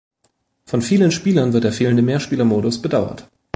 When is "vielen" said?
0.81-1.11